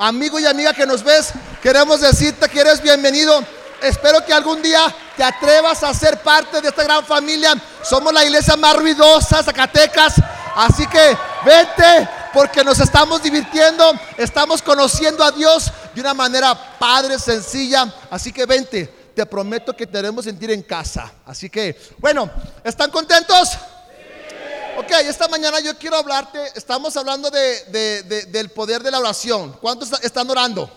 [0.00, 1.30] amigo y amiga que nos ves,
[1.62, 3.44] queremos decirte que eres bienvenido.
[3.82, 7.54] Espero que algún día te atrevas a ser parte de esta gran familia.
[7.82, 10.14] Somos la iglesia más ruidosa, Zacatecas.
[10.56, 17.18] Así que vente porque nos estamos divirtiendo, estamos conociendo a Dios de una manera padre,
[17.18, 17.92] sencilla.
[18.10, 21.12] Así que vente, te prometo que te haremos sentir en casa.
[21.26, 22.30] Así que, bueno,
[22.64, 23.50] ¿están contentos?
[24.80, 29.52] Ok, esta mañana yo quiero hablarte, estamos hablando de, del poder de la oración.
[29.60, 30.70] ¿Cuántos están orando?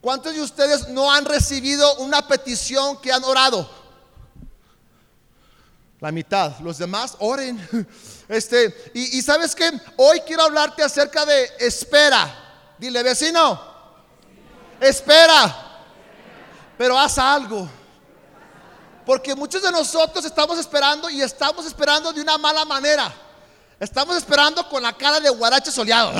[0.00, 3.70] ¿Cuántos de ustedes no han recibido una petición que han orado?
[6.00, 6.58] La mitad.
[6.60, 7.60] Los demás oren.
[8.28, 12.74] Este, y, y sabes que hoy quiero hablarte acerca de espera.
[12.78, 13.60] Dile, vecino,
[14.80, 15.84] espera,
[16.78, 17.68] pero haz algo.
[19.04, 23.12] Porque muchos de nosotros estamos esperando y estamos esperando de una mala manera.
[23.80, 26.12] Estamos esperando con la cara de guarache soleado.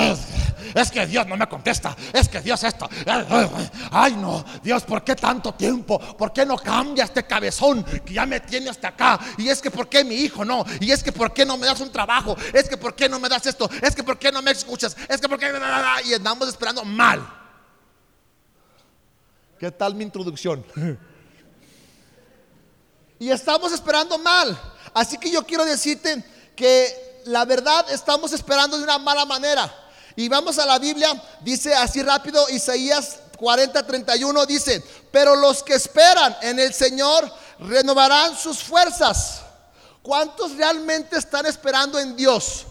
[0.74, 1.96] Es que Dios no me contesta.
[2.12, 2.88] Es que Dios esto.
[3.90, 4.44] Ay, no.
[4.62, 5.98] Dios, ¿por qué tanto tiempo?
[6.16, 9.20] ¿Por qué no cambia este cabezón que ya me tiene hasta acá?
[9.38, 10.64] Y es que ¿por qué mi hijo no?
[10.80, 12.36] Y es que ¿por qué no me das un trabajo?
[12.52, 13.70] Es que ¿por qué no me das esto?
[13.80, 14.96] Es que ¿por qué no me escuchas?
[15.08, 15.52] Es que ¿por qué?
[16.06, 17.24] Y andamos esperando mal.
[19.58, 20.64] ¿Qué tal mi introducción?
[23.22, 24.60] Y estamos esperando mal.
[24.92, 26.24] Así que yo quiero decirte
[26.56, 29.72] que la verdad estamos esperando de una mala manera.
[30.16, 35.74] Y vamos a la Biblia, dice así rápido Isaías 40, 31, dice, pero los que
[35.74, 39.42] esperan en el Señor renovarán sus fuerzas.
[40.02, 42.66] ¿Cuántos realmente están esperando en Dios?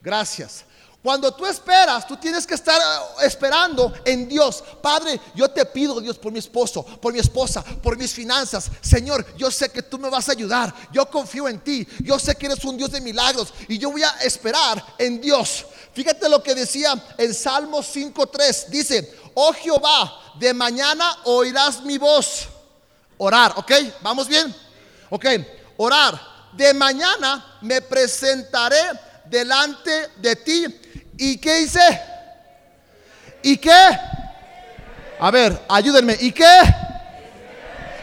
[0.00, 0.64] Gracias.
[1.02, 4.62] Cuando tú esperas, tú tienes que estar eh, esperando en Dios.
[4.80, 8.70] Padre, yo te pido, Dios, por mi esposo, por mi esposa, por mis finanzas.
[8.80, 10.72] Señor, yo sé que tú me vas a ayudar.
[10.92, 11.86] Yo confío en ti.
[12.04, 13.52] Yo sé que eres un Dios de milagros.
[13.66, 15.66] Y yo voy a esperar en Dios.
[15.92, 18.68] Fíjate lo que decía en Salmo 5.3.
[18.68, 22.46] Dice, oh Jehová, de mañana oirás mi voz.
[23.18, 23.72] Orar, ¿ok?
[24.02, 24.54] ¿Vamos bien?
[25.10, 25.26] Ok,
[25.78, 26.30] orar.
[26.52, 28.82] De mañana me presentaré
[29.24, 30.81] delante de ti
[31.16, 32.00] ¿Y qué hice?
[33.42, 33.98] ¿Y qué?
[35.18, 36.16] A ver, ayúdenme.
[36.20, 36.60] ¿Y qué?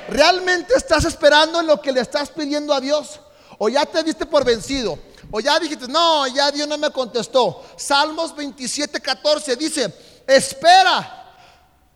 [0.09, 3.19] ¿Realmente estás esperando en lo que le estás pidiendo a Dios?
[3.57, 4.97] ¿O ya te diste por vencido?
[5.31, 7.63] ¿O ya dijiste, no, ya Dios no me contestó?
[7.77, 9.93] Salmos 27, 14 dice,
[10.25, 11.35] espera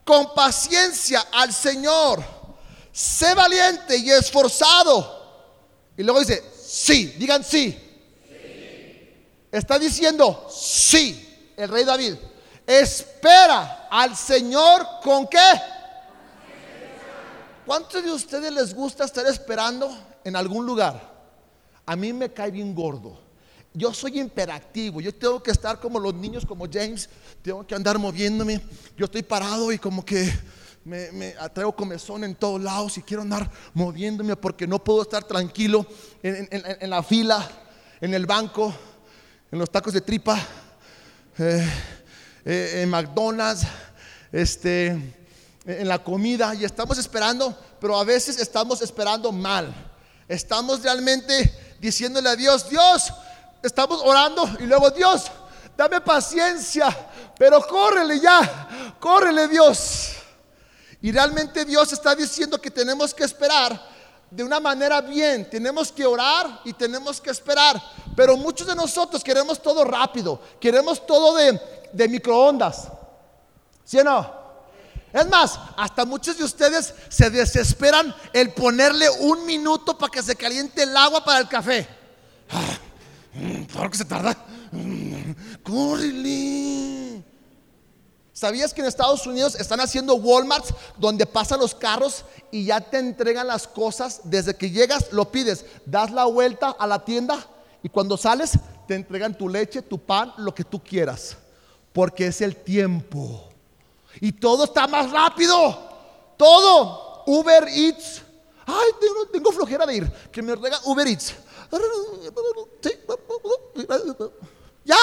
[0.04, 2.24] con paciencia al Señor.
[2.92, 5.22] Sé valiente y esforzado.
[5.98, 7.80] Y luego dice, sí, digan sí.
[9.54, 12.16] Está diciendo, sí, el rey David,
[12.66, 15.38] espera al Señor con qué.
[17.64, 21.00] ¿Cuántos de ustedes les gusta estar esperando en algún lugar?
[21.86, 23.20] A mí me cae bien gordo.
[23.76, 27.08] Yo soy imperactivo, yo tengo que estar como los niños, como James,
[27.44, 28.60] tengo que andar moviéndome.
[28.98, 30.34] Yo estoy parado y como que
[30.84, 35.24] me, me atraigo comezón en todos lados y quiero andar moviéndome porque no puedo estar
[35.26, 35.86] tranquilo
[36.24, 37.48] en la fila,
[38.02, 38.74] en el banco
[39.54, 40.36] en los tacos de tripa,
[41.38, 41.72] eh,
[42.44, 43.62] eh, en McDonald's,
[44.32, 44.88] este,
[45.64, 49.72] en la comida y estamos esperando, pero a veces estamos esperando mal.
[50.28, 53.14] Estamos realmente diciéndole a Dios, Dios,
[53.62, 55.26] estamos orando y luego Dios,
[55.78, 56.88] dame paciencia,
[57.38, 60.14] pero córrele ya, córrele Dios.
[61.00, 63.80] Y realmente Dios está diciendo que tenemos que esperar
[64.36, 65.48] de una manera bien.
[65.50, 67.82] Tenemos que orar y tenemos que esperar.
[68.16, 70.40] Pero muchos de nosotros queremos todo rápido.
[70.60, 71.60] Queremos todo de,
[71.92, 72.88] de microondas.
[73.86, 74.44] ¿Sí o no?
[75.12, 80.36] Es más, hasta muchos de ustedes se desesperan el ponerle un minuto para que se
[80.36, 81.88] caliente el agua para el café.
[83.72, 84.36] ¿Por qué se tarda?
[85.62, 86.83] ¡Córrele!
[88.34, 92.98] ¿Sabías que en Estados Unidos están haciendo Walmarts donde pasan los carros y ya te
[92.98, 97.38] entregan las cosas desde que llegas, lo pides, das la vuelta a la tienda
[97.84, 98.54] y cuando sales
[98.88, 101.38] te entregan tu leche, tu pan, lo que tú quieras,
[101.94, 103.50] porque es el tiempo.
[104.20, 105.90] Y todo está más rápido,
[106.36, 107.24] todo.
[107.26, 108.22] Uber Eats.
[108.66, 108.90] Ay,
[109.32, 111.36] tengo, flojera de ir, que me rega Uber Eats.
[114.84, 114.98] Ya,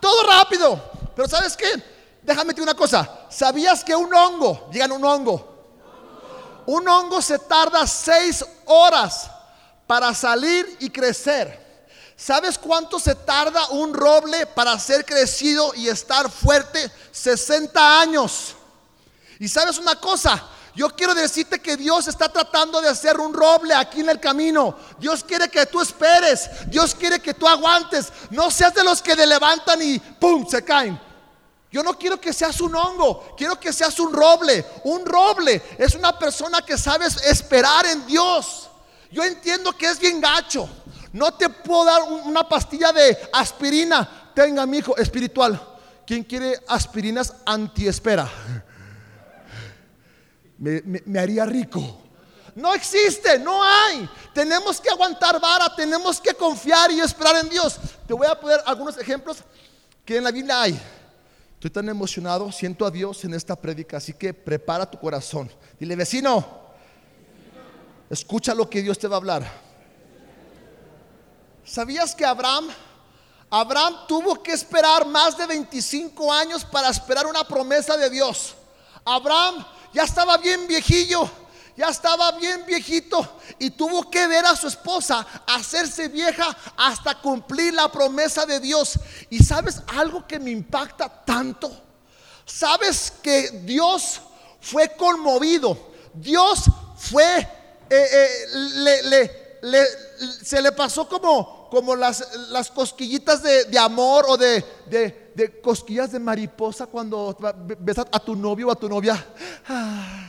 [0.00, 0.80] todo rápido.
[1.14, 1.97] Pero ¿sabes qué?
[2.28, 3.08] Déjame decir una cosa.
[3.30, 5.64] ¿Sabías que un hongo, digan un hongo,
[6.66, 9.30] un hongo se tarda seis horas
[9.86, 11.86] para salir y crecer?
[12.18, 16.92] ¿Sabes cuánto se tarda un roble para ser crecido y estar fuerte?
[17.12, 18.54] 60 años.
[19.38, 20.44] Y sabes una cosa,
[20.74, 24.76] yo quiero decirte que Dios está tratando de hacer un roble aquí en el camino.
[24.98, 26.50] Dios quiere que tú esperes.
[26.66, 28.12] Dios quiere que tú aguantes.
[28.28, 30.46] No seas de los que le levantan y ¡pum!
[30.46, 31.07] se caen.
[31.70, 34.64] Yo no quiero que seas un hongo, quiero que seas un roble.
[34.84, 38.70] Un roble es una persona que sabes esperar en Dios.
[39.10, 40.68] Yo entiendo que es bien gacho.
[41.12, 44.30] No te puedo dar una pastilla de aspirina.
[44.34, 45.60] Tenga, mi hijo, espiritual.
[46.06, 48.30] ¿Quién quiere aspirinas antiespera?
[50.58, 52.02] Me, me haría rico.
[52.54, 54.08] No existe, no hay.
[54.34, 57.78] Tenemos que aguantar vara, tenemos que confiar y esperar en Dios.
[58.06, 59.38] Te voy a poner algunos ejemplos
[60.04, 60.80] que en la Biblia hay.
[61.58, 65.50] Estoy tan emocionado, siento a Dios en esta prédica, así que prepara tu corazón.
[65.80, 66.46] Dile, vecino,
[68.08, 69.52] escucha lo que Dios te va a hablar.
[71.64, 72.68] ¿Sabías que Abraham,
[73.50, 78.54] Abraham tuvo que esperar más de 25 años para esperar una promesa de Dios?
[79.04, 81.28] Abraham ya estaba bien viejillo
[81.78, 83.24] ya estaba bien viejito
[83.56, 86.44] y tuvo que ver a su esposa hacerse vieja
[86.76, 88.98] hasta cumplir la promesa de Dios.
[89.30, 91.70] Y sabes algo que me impacta tanto.
[92.44, 94.20] Sabes que Dios
[94.60, 95.78] fue conmovido.
[96.14, 96.64] Dios
[96.96, 97.48] fue,
[97.88, 98.44] eh,
[99.12, 99.30] eh,
[100.42, 106.18] se le pasó como, como las, las cosquillitas de, amor o de, de, cosquillas de
[106.18, 107.36] mariposa cuando
[107.78, 109.24] ves a, a tu novio o a tu novia.
[109.68, 110.27] Ah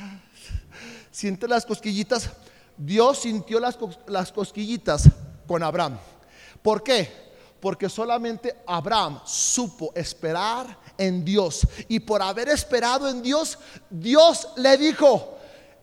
[1.19, 2.29] siente las cosquillitas.
[2.77, 3.77] Dios sintió las,
[4.07, 5.09] las cosquillitas
[5.45, 5.99] con Abraham.
[6.61, 7.29] ¿Por qué?
[7.59, 11.67] Porque solamente Abraham supo esperar en Dios.
[11.89, 15.37] Y por haber esperado en Dios, Dios le dijo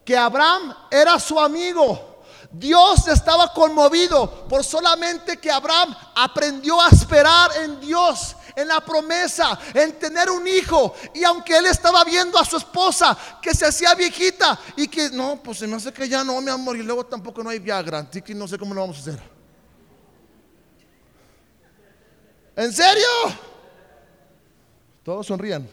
[0.06, 2.22] que Abraham era su amigo.
[2.50, 9.58] Dios estaba conmovido por solamente que Abraham aprendió a esperar en Dios en la promesa,
[9.74, 10.94] en tener un hijo.
[11.14, 15.40] Y aunque él estaba viendo a su esposa que se hacía viejita y que no,
[15.42, 17.98] pues se me hace que ya no, mi amor, y luego tampoco no hay Viagra,
[17.98, 19.20] así que no sé cómo lo vamos a hacer.
[22.56, 23.06] ¿En serio?
[25.04, 25.68] Todos sonrían.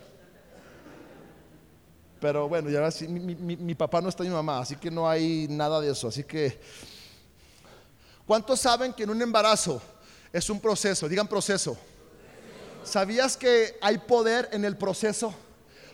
[2.20, 5.48] Pero bueno, ya mi, mi, mi, papá no está mi mamá, así que no hay
[5.50, 6.10] nada de eso.
[6.10, 6.60] Así que,
[8.26, 9.82] ¿cuántos saben que en un embarazo
[10.32, 11.08] es un proceso?
[11.08, 11.78] Digan proceso.
[12.84, 15.34] ¿Sabías que hay poder en el proceso?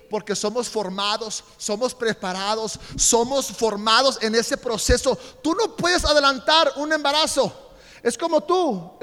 [0.09, 5.17] Porque somos formados, somos preparados, somos formados en ese proceso.
[5.41, 7.69] Tú no puedes adelantar un embarazo.
[8.01, 8.97] Es como tú,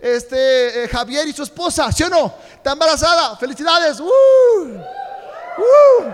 [0.00, 2.34] este, eh, Javier y su esposa, ¿sí o no?
[2.54, 4.00] Está embarazada, felicidades.
[4.00, 4.06] ¡Uh!
[4.66, 6.12] ¡Uh!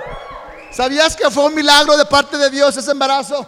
[0.70, 3.46] ¿Sabías que fue un milagro de parte de Dios ese embarazo?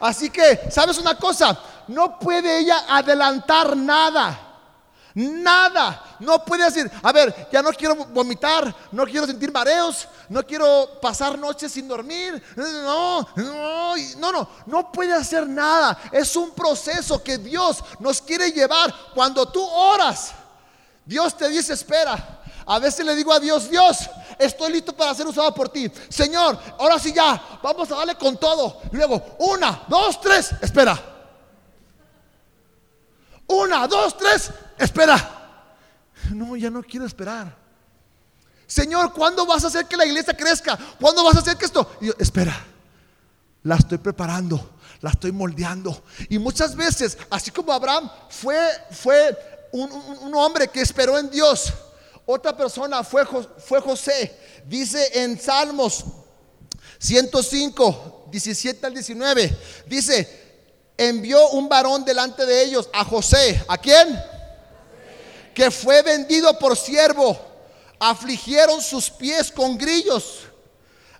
[0.00, 1.58] Así que, ¿sabes una cosa?
[1.88, 4.47] No puede ella adelantar nada.
[5.18, 6.16] Nada.
[6.20, 11.00] No puede decir, a ver, ya no quiero vomitar, no quiero sentir mareos, no quiero
[11.02, 12.40] pasar noches sin dormir.
[12.54, 15.98] No, no, no, no, puede hacer nada.
[16.12, 18.94] Es un proceso que Dios nos quiere llevar.
[19.12, 20.30] Cuando tú oras,
[21.04, 22.40] Dios te dice, espera.
[22.64, 25.90] A veces le digo a Dios, Dios, estoy listo para ser usado por ti.
[26.08, 28.82] Señor, ahora sí ya, vamos a darle con todo.
[28.92, 30.96] luego, una, dos, tres, espera.
[33.48, 35.34] Una, dos, tres, espera.
[36.30, 37.56] No, ya no quiero esperar.
[38.66, 40.78] Señor, ¿cuándo vas a hacer que la iglesia crezca?
[41.00, 41.90] ¿Cuándo vas a hacer que esto?
[42.02, 42.54] yo, espera,
[43.62, 46.02] la estoy preparando, la estoy moldeando.
[46.28, 48.58] Y muchas veces, así como Abraham fue,
[48.90, 51.72] fue un, hombre que esperó en Dios,
[52.26, 54.38] otra persona fue, fue José.
[54.66, 56.04] Dice en Salmos
[56.98, 60.48] 105, 17 al 19, dice,
[60.98, 63.64] envió un varón delante de ellos, a José.
[63.66, 64.20] ¿A quién?
[65.58, 67.36] Que fue vendido por siervo.
[67.98, 70.42] Afligieron sus pies con grillos.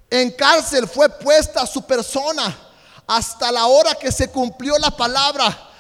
[0.09, 2.57] En cárcel fue puesta su persona
[3.05, 5.73] hasta la hora que se cumplió la palabra.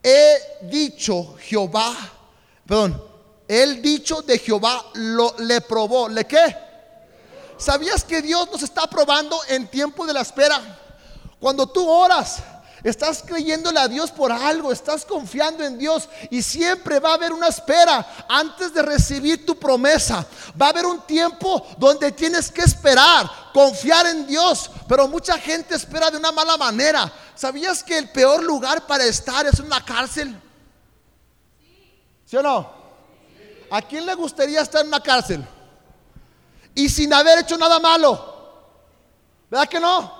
[0.00, 1.92] He dicho Jehová,
[2.64, 3.02] perdón,
[3.48, 6.08] el dicho de Jehová lo le probó.
[6.08, 6.56] ¿Le qué?
[7.56, 10.62] ¿Sabías que Dios nos está probando en tiempo de la espera?
[11.40, 12.44] Cuando tú oras,
[12.84, 17.32] Estás creyéndole a Dios por algo, estás confiando en Dios y siempre va a haber
[17.32, 20.24] una espera antes de recibir tu promesa.
[20.60, 25.74] Va a haber un tiempo donde tienes que esperar, confiar en Dios, pero mucha gente
[25.74, 27.12] espera de una mala manera.
[27.34, 30.40] ¿Sabías que el peor lugar para estar es una cárcel?
[32.24, 32.78] ¿Sí o no?
[33.70, 35.44] ¿A quién le gustaría estar en una cárcel?
[36.76, 38.36] Y sin haber hecho nada malo.
[39.50, 40.17] ¿Verdad que no?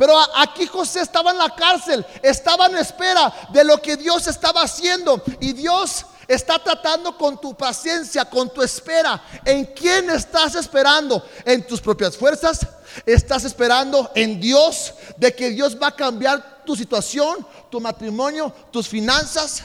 [0.00, 4.62] Pero aquí José estaba en la cárcel, estaba en espera de lo que Dios estaba
[4.62, 5.22] haciendo.
[5.40, 9.22] Y Dios está tratando con tu paciencia, con tu espera.
[9.44, 11.22] ¿En quién estás esperando?
[11.44, 12.66] ¿En tus propias fuerzas?
[13.04, 18.88] ¿Estás esperando en Dios de que Dios va a cambiar tu situación, tu matrimonio, tus
[18.88, 19.64] finanzas?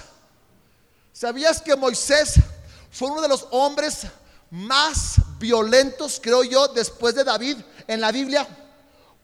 [1.14, 2.34] ¿Sabías que Moisés
[2.92, 4.02] fue uno de los hombres
[4.52, 7.56] más violentos, creo yo, después de David
[7.88, 8.46] en la Biblia,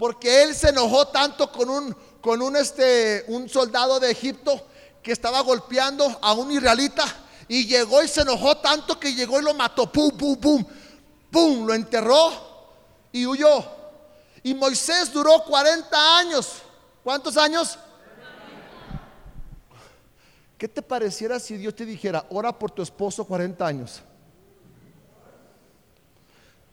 [0.01, 4.65] porque él se enojó tanto con un, con un, este, un soldado de Egipto
[5.03, 7.05] que estaba golpeando a un israelita
[7.47, 10.65] y llegó y se enojó tanto que llegó y lo mató, pum, pum, pum,
[11.29, 12.31] pum, lo enterró
[13.11, 13.63] y huyó.
[14.41, 16.51] Y Moisés duró 40 años.
[17.03, 17.77] ¿Cuántos años?
[20.57, 24.01] ¿Qué te pareciera si Dios te dijera, ora por tu esposo 40 años?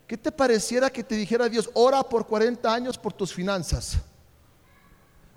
[0.08, 3.98] ¿Qué te pareciera que te dijera Dios, ora por 40 años por tus finanzas?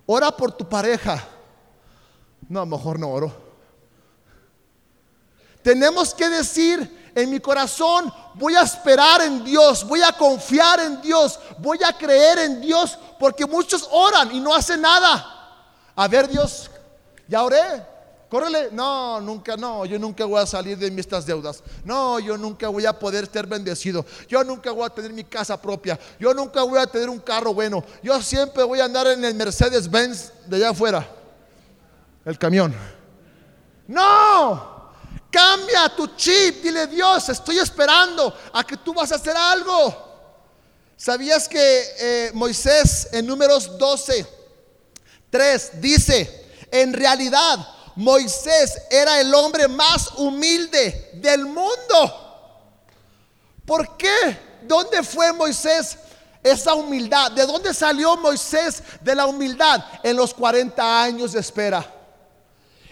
[0.06, 1.22] Ora por tu pareja.
[2.48, 3.34] No, mejor no oro.
[5.62, 11.02] Tenemos que decir en mi corazón, voy a esperar en Dios, voy a confiar en
[11.02, 15.60] Dios, voy a creer en Dios, porque muchos oran y no hacen nada.
[15.94, 16.72] A ver Dios,
[17.28, 17.86] ya oré,
[18.32, 21.62] Córrele, no, nunca, no, yo nunca voy a salir de estas deudas.
[21.84, 24.06] No, yo nunca voy a poder ser bendecido.
[24.30, 26.00] Yo nunca voy a tener mi casa propia.
[26.18, 27.84] Yo nunca voy a tener un carro bueno.
[28.02, 31.06] Yo siempre voy a andar en el Mercedes Benz de allá afuera.
[32.24, 32.74] El camión.
[33.86, 34.94] No,
[35.30, 36.64] cambia tu chip.
[36.64, 40.10] Dile, Dios, estoy esperando a que tú vas a hacer algo.
[40.96, 44.26] ¿Sabías que eh, Moisés en números 12,
[45.30, 47.60] 3 dice, en realidad,
[47.96, 52.22] Moisés era el hombre más humilde del mundo.
[53.66, 54.40] ¿Por qué?
[54.64, 55.98] ¿Dónde fue Moisés
[56.44, 57.32] esa humildad?
[57.32, 59.84] ¿De dónde salió Moisés de la humildad?
[60.04, 61.86] En los 40 años de espera.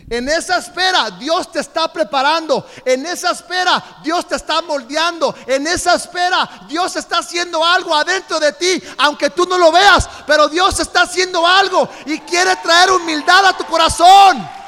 [0.09, 2.65] En esa espera Dios te está preparando.
[2.83, 5.35] En esa espera Dios te está moldeando.
[5.45, 10.09] En esa espera Dios está haciendo algo adentro de ti, aunque tú no lo veas.
[10.25, 14.58] Pero Dios está haciendo algo y quiere traer humildad a tu corazón.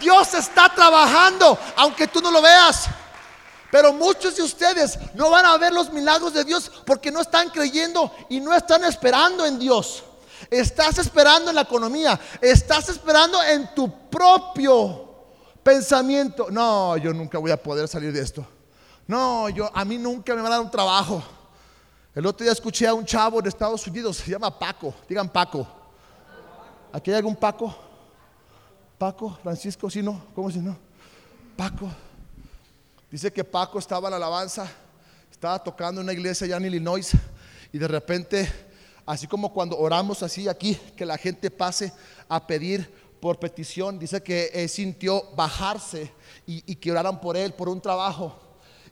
[0.00, 2.88] Dios está trabajando, aunque tú no lo veas.
[3.70, 7.50] Pero muchos de ustedes no van a ver los milagros de Dios porque no están
[7.50, 10.04] creyendo y no están esperando en Dios.
[10.50, 15.06] Estás esperando en la economía, estás esperando en tu propio
[15.62, 16.48] pensamiento.
[16.50, 18.46] No, yo nunca voy a poder salir de esto.
[19.06, 21.22] No, yo a mí nunca me va a dar un trabajo.
[22.14, 25.66] El otro día escuché a un chavo de Estados Unidos, se llama Paco, digan Paco.
[26.92, 27.85] ¿Aquí hay algún Paco?
[28.98, 30.76] Paco, Francisco, si no, ¿cómo si no?
[31.56, 31.90] Paco.
[33.10, 34.66] Dice que Paco estaba en la alabanza,
[35.30, 37.12] estaba tocando en una iglesia allá en Illinois
[37.72, 38.50] y de repente,
[39.04, 41.92] así como cuando oramos así aquí, que la gente pase
[42.28, 46.10] a pedir por petición, dice que él sintió bajarse
[46.46, 48.38] y, que oraran por él, por un trabajo.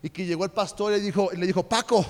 [0.03, 2.05] Y que llegó el pastor y le dijo, le dijo, Paco,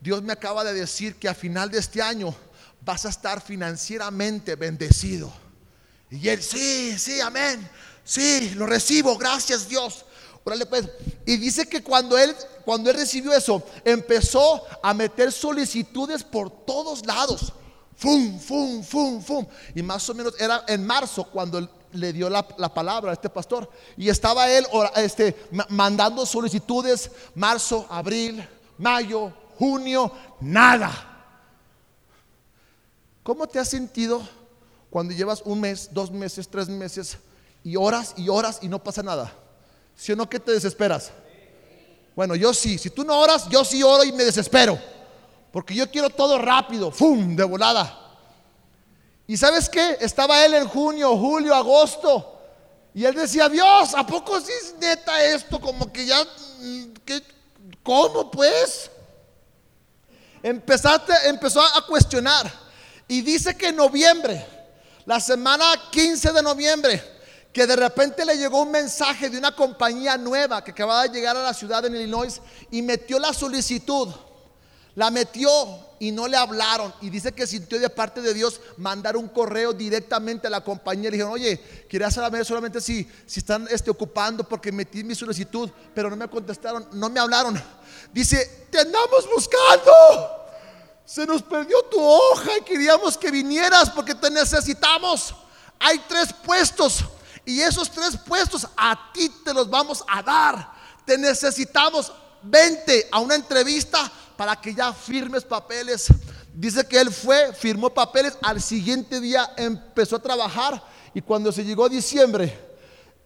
[0.00, 2.34] Dios me acaba de decir que a final de este año
[2.80, 5.32] vas a estar financieramente bendecido.
[6.10, 7.68] Y él, sí, sí, amén.
[8.04, 10.04] Sí, lo recibo, gracias Dios.
[10.44, 10.88] Órale pues.
[11.24, 17.04] Y dice que cuando él, cuando él recibió eso, empezó a meter solicitudes por todos
[17.06, 17.52] lados.
[17.96, 19.46] Fum, fum, fum, fum.
[19.74, 23.70] Y más o menos era en marzo cuando le dio la, palabra a este pastor.
[23.96, 25.34] Y estaba él este,
[25.70, 28.46] mandando solicitudes, marzo, abril,
[28.76, 31.10] mayo, junio, nada.
[33.22, 34.22] ¿Cómo te has sentido?
[34.94, 37.16] Cuando llevas un mes, dos meses, tres meses
[37.64, 39.28] y horas y horas y no pasa nada?
[39.96, 41.10] ¿Sí o no que te desesperas?
[42.14, 42.78] Bueno, yo sí.
[42.78, 44.78] Si tú no oras, yo sí oro y me desespero.
[45.50, 47.34] Porque yo quiero todo rápido, ¡fum!
[47.34, 48.14] de volada.
[49.26, 49.96] ¿Y sabes qué?
[50.00, 52.40] Estaba él en junio, julio, agosto.
[52.94, 55.60] Y él decía, Dios, ¿a poco sí es neta esto?
[55.60, 56.24] Como que ya,
[57.04, 57.20] ¿qué?
[57.82, 58.88] ¿cómo pues?
[60.40, 62.48] Empezaste, empezó a cuestionar.
[63.08, 64.53] Y dice que en noviembre,
[65.06, 67.02] la semana 15 de noviembre,
[67.52, 71.36] que de repente le llegó un mensaje de una compañía nueva que acababa de llegar
[71.36, 74.08] a la ciudad de Illinois y metió la solicitud.
[74.96, 75.50] La metió
[75.98, 76.94] y no le hablaron.
[77.00, 81.10] Y dice que sintió de parte de Dios mandar un correo directamente a la compañía.
[81.10, 85.68] Le dijeron, oye, quería saber solamente si, si están este, ocupando porque metí mi solicitud,
[85.94, 87.60] pero no me contestaron, no me hablaron.
[88.12, 90.43] Dice, te andamos buscando.
[91.04, 95.34] Se nos perdió tu hoja y queríamos que vinieras porque te necesitamos.
[95.78, 97.04] Hay tres puestos
[97.44, 100.72] y esos tres puestos a ti te los vamos a dar.
[101.04, 102.12] Te necesitamos.
[102.42, 106.08] Vente a una entrevista para que ya firmes papeles.
[106.52, 110.82] Dice que él fue, firmó papeles, al siguiente día empezó a trabajar
[111.12, 112.56] y cuando se llegó diciembre,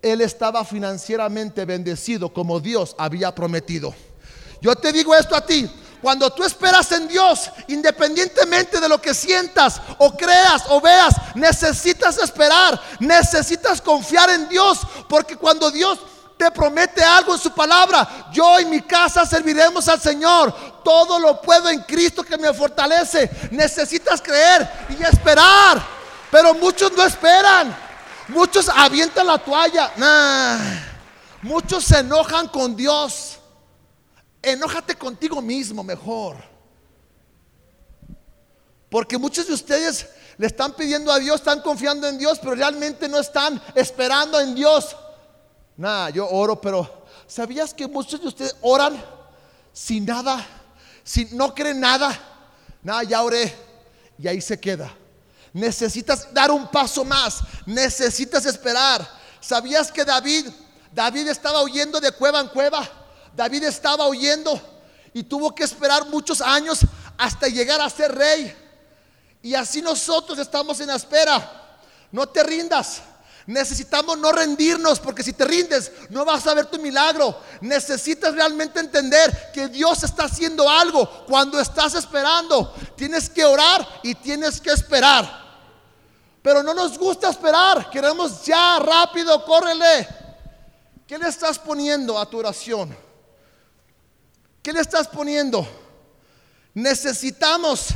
[0.00, 3.94] él estaba financieramente bendecido como Dios había prometido.
[4.61, 5.70] Yo te digo esto a ti,
[6.00, 12.19] cuando tú esperas en Dios, independientemente de lo que sientas o creas o veas, necesitas
[12.19, 14.78] esperar, necesitas confiar en Dios,
[15.09, 15.99] porque cuando Dios
[16.38, 18.28] te promete algo en su palabra.
[18.33, 20.55] Yo y mi casa serviremos al Señor.
[20.85, 23.28] Todo lo puedo en Cristo que me fortalece.
[23.50, 25.83] Necesitas creer y esperar.
[26.31, 27.76] Pero muchos no esperan.
[28.28, 29.90] Muchos avientan la toalla.
[31.43, 33.38] Muchos se enojan con Dios.
[34.42, 36.37] Enójate contigo mismo mejor.
[38.90, 43.09] Porque muchos de ustedes le están pidiendo a Dios, están confiando en Dios, pero realmente
[43.09, 44.97] no están esperando en Dios.
[45.76, 49.02] Nada, yo oro, pero ¿sabías que muchos de ustedes oran
[49.73, 50.45] sin nada?
[51.04, 52.18] Si no creen nada.
[52.83, 53.54] Nada, ya oré
[54.18, 54.95] y ahí se queda.
[55.52, 57.40] Necesitas dar un paso más.
[57.66, 59.07] Necesitas esperar.
[59.40, 60.47] ¿Sabías que David,
[60.92, 62.88] David estaba huyendo de cueva en cueva?
[63.35, 64.61] David estaba huyendo
[65.12, 66.80] y tuvo que esperar muchos años
[67.16, 68.54] hasta llegar a ser rey.
[69.42, 71.78] Y así nosotros estamos en la espera.
[72.11, 73.02] No te rindas.
[73.47, 77.35] Necesitamos no rendirnos porque si te rindes no vas a ver tu milagro.
[77.62, 82.75] Necesitas realmente entender que Dios está haciendo algo cuando estás esperando.
[82.94, 85.49] Tienes que orar y tienes que esperar.
[86.42, 87.90] Pero no nos gusta esperar.
[87.90, 90.06] Queremos ya, rápido, córrele.
[91.06, 93.08] ¿Qué le estás poniendo a tu oración?
[94.68, 95.66] ¿Qué le estás poniendo?
[96.75, 97.87] Necesitamos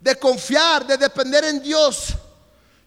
[0.00, 2.14] de confiar, de depender en Dios.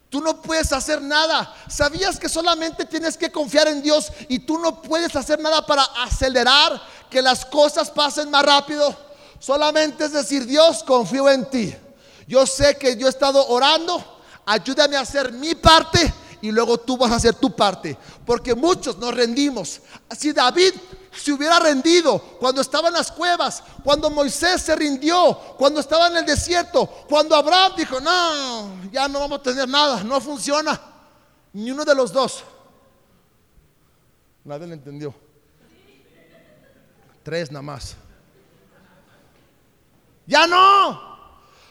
[0.09, 1.55] Tú no puedes hacer nada.
[1.69, 5.83] ¿Sabías que solamente tienes que confiar en Dios y tú no puedes hacer nada para
[5.83, 8.97] acelerar que las cosas pasen más rápido?
[9.37, 11.75] Solamente es decir, Dios, confío en ti.
[12.27, 14.03] Yo sé que yo he estado orando,
[14.47, 16.11] ayúdame a hacer mi parte
[16.45, 17.97] y luego tú vas a hacer tu parte.
[18.23, 19.81] Porque muchos nos rendimos.
[20.15, 20.73] Si David
[21.11, 26.17] se hubiera rendido cuando estaba en las cuevas, cuando Moisés se rindió, cuando estaba en
[26.17, 30.79] el desierto, cuando Abraham dijo, no, ya no vamos a tener nada, no funciona.
[31.53, 32.43] Ni uno de los dos.
[34.43, 35.15] Nadie le entendió.
[37.23, 37.95] Tres nada más.
[40.27, 41.15] Ya no.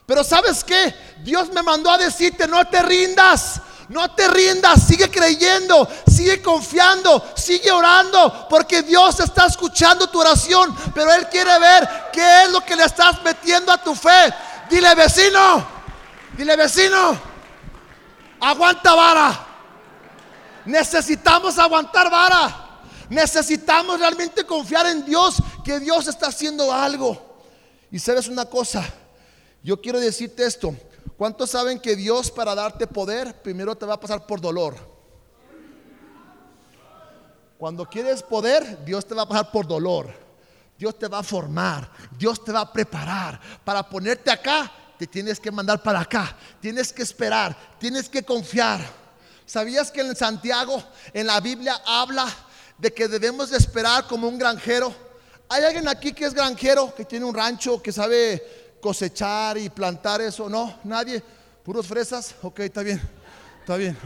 [0.04, 0.92] Pero sabes qué?
[1.22, 3.60] Dios me mandó a decirte, no te rindas.
[3.88, 10.74] No te rindas, sigue creyendo, sigue confiando, sigue orando, porque Dios está escuchando tu oración,
[10.94, 14.32] pero Él quiere ver qué es lo que le estás metiendo a tu fe.
[14.70, 15.66] Dile vecino,
[16.36, 17.20] dile vecino,
[18.40, 19.46] aguanta vara.
[20.64, 22.60] Necesitamos aguantar vara.
[23.10, 27.36] Necesitamos realmente confiar en Dios, que Dios está haciendo algo.
[27.90, 28.82] Y sabes una cosa,
[29.62, 30.74] yo quiero decirte esto.
[31.16, 34.76] ¿Cuántos saben que Dios para darte poder primero te va a pasar por dolor?
[37.56, 40.24] Cuando quieres poder, Dios te va a pasar por dolor.
[40.76, 44.70] Dios te va a formar, Dios te va a preparar para ponerte acá.
[44.98, 48.80] Te tienes que mandar para acá, tienes que esperar, tienes que confiar.
[49.44, 52.26] ¿Sabías que en Santiago, en la Biblia, habla
[52.78, 54.94] de que debemos de esperar como un granjero?
[55.48, 60.20] ¿Hay alguien aquí que es granjero, que tiene un rancho, que sabe cosechar y plantar
[60.20, 60.46] eso.
[60.50, 61.22] No, nadie.
[61.64, 62.34] Puros fresas.
[62.42, 63.00] Ok, está bien.
[63.60, 63.96] Está bien.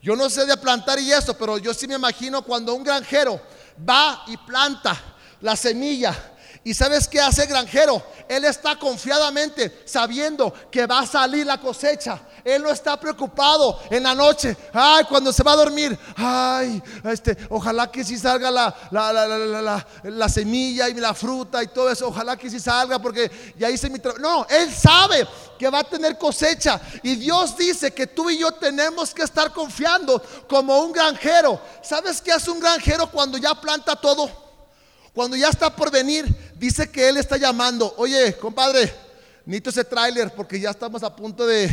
[0.00, 3.40] Yo no sé de plantar y eso, pero yo sí me imagino cuando un granjero
[3.88, 4.96] va y planta
[5.40, 6.16] la semilla
[6.62, 8.02] ¿Y sabes qué hace el granjero?
[8.28, 12.20] Él está confiadamente sabiendo que va a salir la cosecha.
[12.44, 14.56] Él no está preocupado en la noche.
[14.72, 15.98] Ay, cuando se va a dormir.
[16.16, 22.08] Ay, este, ojalá que si salga la, la, semilla y la fruta y todo eso.
[22.08, 24.22] Ojalá que si salga porque ya hice mi trabajo.
[24.22, 25.26] No, él sabe
[25.58, 26.80] que va a tener cosecha.
[27.02, 31.60] Y Dios dice que tú y yo tenemos que estar confiando como un granjero.
[31.82, 34.49] ¿Sabes qué hace un granjero cuando ya planta todo?
[35.14, 38.92] Cuando ya está por venir, dice que Él está llamando, oye, compadre,
[39.44, 41.66] necesito ese tráiler porque ya estamos a punto de,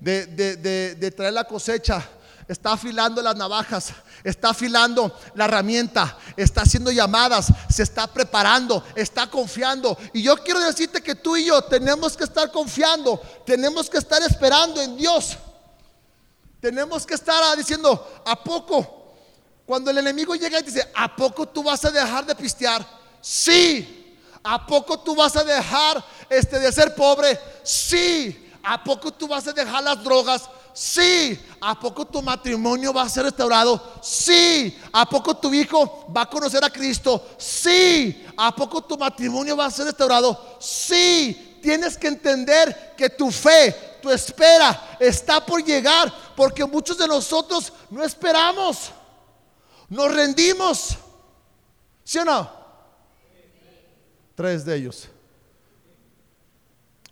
[0.00, 2.06] de, traer la cosecha.
[2.46, 9.28] Está afilando las navajas, está afilando la herramienta, está haciendo llamadas, se está preparando, está
[9.28, 9.98] confiando.
[10.12, 14.22] Y yo quiero decirte que tú y yo tenemos que estar confiando, tenemos que estar
[14.22, 15.36] esperando en Dios.
[16.60, 18.95] Tenemos que estar diciendo, ¿a poco?
[19.66, 22.86] Cuando el enemigo llega y dice, ¿a poco tú vas a dejar de pistear?
[23.20, 24.16] Sí.
[24.44, 27.36] ¿A poco tú vas a dejar este, de ser pobre?
[27.64, 28.48] Sí.
[28.62, 30.48] ¿A poco tú vas a dejar las drogas?
[30.72, 31.36] Sí.
[31.60, 33.94] ¿A poco tu matrimonio va a ser restaurado?
[34.02, 34.78] Sí.
[34.92, 37.30] ¿A poco tu hijo va a conocer a Cristo?
[37.36, 38.24] Sí.
[38.36, 40.58] ¿A poco tu matrimonio va a ser restaurado?
[40.60, 41.58] Sí.
[41.60, 47.72] Tienes que entender que tu fe, tu espera está por llegar porque muchos de nosotros
[47.90, 48.92] no esperamos.
[49.88, 50.98] Nos rendimos.
[52.04, 52.50] ¿Sí o no?
[54.34, 55.08] Tres de ellos.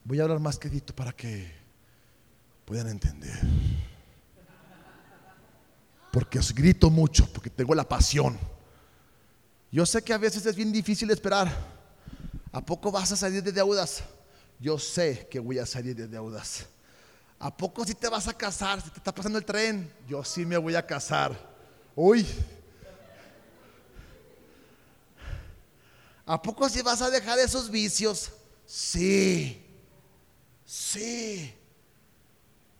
[0.04, 1.50] Voy a hablar más quedito para que
[2.64, 3.38] puedan entender.
[6.12, 8.38] Porque os grito mucho, porque tengo la pasión.
[9.72, 11.50] Yo sé que a veces es bien difícil esperar.
[12.52, 14.04] ¿A poco vas a salir de deudas?
[14.60, 16.66] Yo sé que voy a salir de deudas.
[17.40, 18.80] ¿A poco si te vas a casar?
[18.80, 21.36] Si te está pasando el tren, yo sí me voy a casar.
[21.96, 22.26] Uy.
[26.26, 28.30] ¿A poco si vas a dejar esos vicios?
[28.64, 29.62] Sí.
[30.64, 31.54] Sí.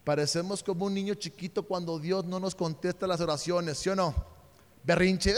[0.02, 4.14] Parecemos como un niño chiquito cuando Dios no nos contesta las oraciones, ¿sí o no?
[4.82, 5.34] Berrinche.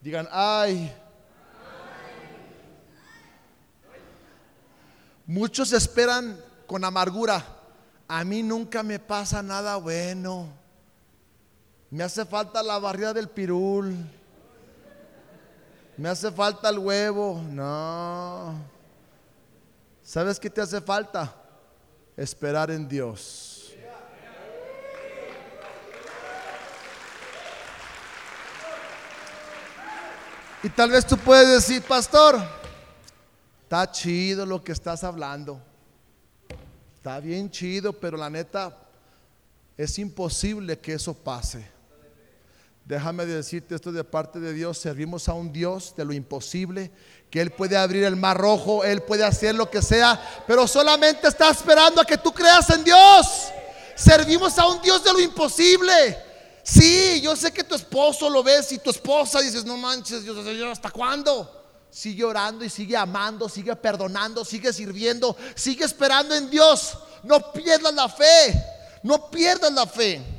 [0.00, 0.92] Digan, ay.
[5.26, 7.44] Muchos esperan con amargura.
[8.06, 10.48] A mí nunca me pasa nada bueno.
[11.90, 13.96] Me hace falta la barrida del pirul.
[15.96, 17.40] Me hace falta el huevo.
[17.50, 18.54] No.
[20.02, 21.34] ¿Sabes qué te hace falta?
[22.16, 23.72] Esperar en Dios.
[30.62, 32.42] Y tal vez tú puedes decir, pastor,
[33.62, 35.60] está chido lo que estás hablando.
[36.96, 38.76] Está bien chido, pero la neta
[39.76, 41.75] es imposible que eso pase.
[42.86, 44.78] Déjame decirte esto de parte de Dios.
[44.78, 46.92] Servimos a un Dios de lo imposible,
[47.30, 51.26] que Él puede abrir el mar rojo, Él puede hacer lo que sea, pero solamente
[51.26, 53.48] está esperando a que tú creas en Dios.
[53.96, 56.16] Servimos a un Dios de lo imposible.
[56.62, 60.36] Sí, yo sé que tu esposo lo ves y tu esposa dices, no manches, Dios,
[60.70, 61.64] ¿hasta cuándo?
[61.90, 66.96] Sigue orando y sigue amando, sigue perdonando, sigue sirviendo, sigue esperando en Dios.
[67.24, 68.64] No pierdas la fe,
[69.02, 70.35] no pierdas la fe.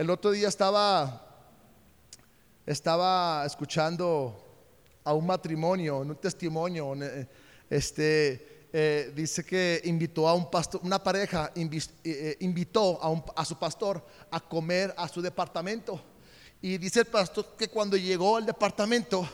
[0.00, 1.26] El otro día estaba,
[2.64, 4.34] estaba escuchando
[5.04, 6.94] a un matrimonio, un testimonio,
[7.68, 12.98] este, eh, dice que invitó a un pastor, una pareja eh, eh, invitó
[13.36, 16.00] a, su pastor a comer a su departamento.
[16.62, 19.28] Y dice el pastor que cuando llegó al departamento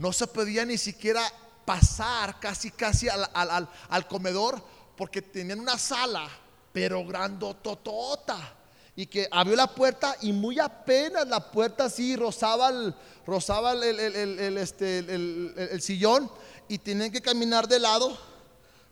[0.00, 1.22] no se podía ni siquiera
[1.64, 4.60] pasar casi casi al, al, al comedor
[4.96, 6.28] porque tenían una sala,
[6.72, 8.56] pero grandototota
[8.94, 12.94] y que abrió la puerta y muy apenas la puerta así rozaba el,
[13.26, 16.30] rozaba el, este, el, sillón
[16.68, 18.16] y tenían que caminar de lado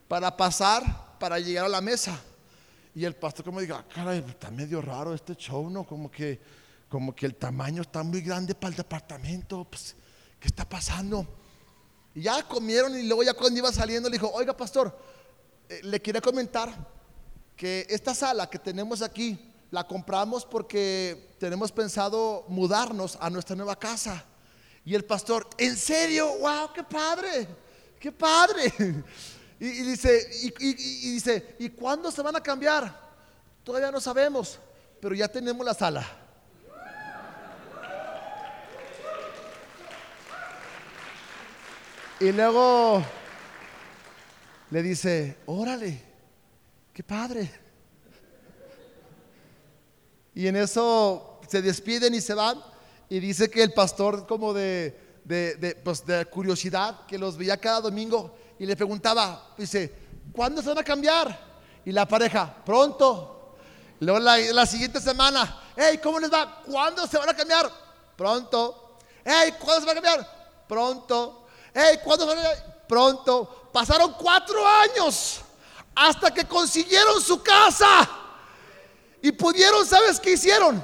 [0.09, 2.19] para pasar, para llegar a la mesa.
[2.95, 5.85] Y el pastor como diga, ah, caray, está medio raro este show, ¿no?
[5.85, 6.41] Como que,
[6.89, 9.95] como que el tamaño está muy grande para el departamento, pues,
[10.41, 11.27] ¿qué está pasando?
[12.15, 14.99] Y ya comieron y luego ya cuando iba saliendo le dijo, oiga pastor,
[15.69, 16.75] eh, le quería comentar
[17.55, 23.79] que esta sala que tenemos aquí, la compramos porque tenemos pensado mudarnos a nuestra nueva
[23.79, 24.25] casa.
[24.85, 26.39] Y el pastor, ¿en serio?
[26.39, 26.73] ¡Wow!
[26.75, 27.49] ¡Qué padre!
[27.99, 28.73] ¡Qué padre!
[29.63, 30.27] Y, dice,
[30.59, 32.99] y, dice, ¿y cuándo se van a cambiar?
[33.63, 34.59] Todavía no sabemos,
[35.03, 36.07] pero ya tenemos la sala.
[42.21, 43.05] Y luego
[44.71, 46.03] le dice, órale,
[46.95, 47.51] qué padre.
[50.35, 52.63] Y en eso se despiden y se van.
[53.09, 54.97] Y dice que el pastor, como de,
[55.83, 59.93] pues, de, curiosidad, que los veía cada domingo y le preguntaba, dice,
[60.33, 61.51] ¿cuándo se van a cambiar?
[61.85, 63.57] Y la pareja, pronto.
[64.01, 66.63] luego la, siguiente semana, hey, ¿cómo les va?
[66.65, 67.71] ¿Cuándo se van a cambiar?
[68.17, 68.99] Pronto.
[69.25, 70.65] Hey, ¿cuándo se van a cambiar?
[70.69, 71.47] Pronto.
[71.75, 72.87] Hey, ¿cuándo se van a cambiar?
[72.87, 73.69] Pronto.
[73.73, 75.41] Pasaron cuatro años
[75.95, 78.09] hasta que consiguieron su casa.
[79.23, 80.83] Y pudieron, ¿sabes qué hicieron?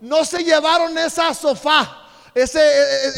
[0.00, 2.60] No se llevaron esa sofá, ese,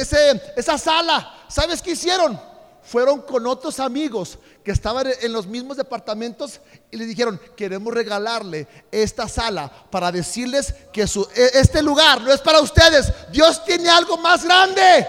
[0.00, 1.44] ese, esa sala.
[1.48, 2.40] ¿Sabes qué hicieron?
[2.82, 8.66] Fueron con otros amigos que estaban en los mismos departamentos y le dijeron, queremos regalarle
[8.90, 13.12] esta sala para decirles que su, e, este lugar no es para ustedes.
[13.30, 15.06] Dios tiene algo más grande.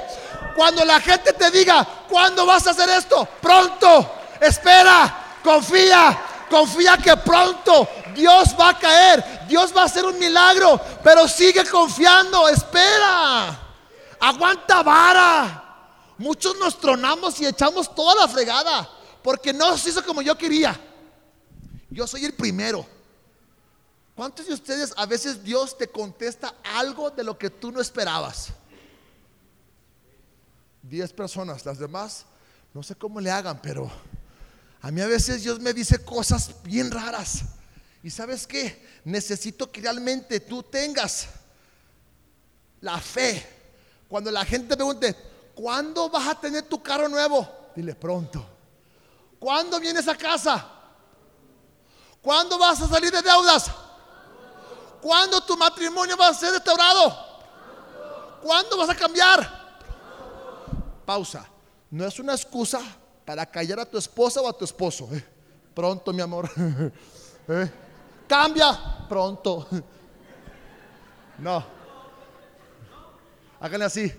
[0.55, 3.27] Cuando la gente te diga, ¿cuándo vas a hacer esto?
[3.41, 4.11] Pronto.
[4.41, 10.81] Espera, confía, confía que pronto Dios va a caer, Dios va a hacer un milagro,
[11.03, 13.57] pero sigue confiando, espera,
[14.19, 15.63] aguanta vara.
[16.17, 18.89] Muchos nos tronamos y echamos toda la fregada,
[19.21, 20.77] porque no se hizo como yo quería.
[21.91, 22.85] Yo soy el primero.
[24.15, 28.47] ¿Cuántos de ustedes a veces Dios te contesta algo de lo que tú no esperabas?
[30.81, 32.25] Diez personas, las demás,
[32.73, 33.91] no sé cómo le hagan, pero
[34.81, 37.43] a mí a veces Dios me dice cosas bien raras.
[38.03, 38.85] Y sabes qué?
[39.03, 41.27] Necesito que realmente tú tengas
[42.81, 43.45] la fe.
[44.07, 45.15] Cuando la gente te pregunte,
[45.55, 47.47] ¿cuándo vas a tener tu carro nuevo?
[47.75, 48.45] Dile pronto.
[49.39, 50.65] ¿Cuándo vienes a casa?
[52.21, 53.69] ¿Cuándo vas a salir de deudas?
[55.01, 57.27] ¿Cuándo tu matrimonio va a ser restaurado?
[58.41, 59.67] ¿Cuándo vas a cambiar?
[61.05, 61.47] Pausa.
[61.89, 62.81] No es una excusa
[63.25, 65.07] para callar a tu esposa o a tu esposo.
[65.13, 65.23] ¿eh?
[65.73, 66.49] Pronto, mi amor.
[67.47, 67.71] ¿Eh?
[68.27, 69.67] Cambia pronto.
[71.39, 71.63] No.
[73.59, 74.11] Háganle así.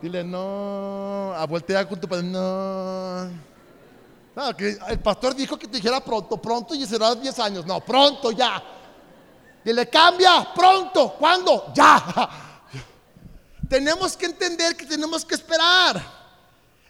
[0.00, 1.34] Dile, no.
[1.36, 2.22] A voltear con tu padre.
[2.22, 3.28] No.
[4.34, 7.66] No, que el pastor dijo que te dijera pronto, pronto y será 10 años.
[7.66, 8.62] No, pronto ya.
[9.62, 11.14] Dile, cambia, pronto.
[11.18, 11.72] ¿Cuándo?
[11.74, 12.30] Ya.
[13.68, 16.00] Tenemos que entender que tenemos que esperar.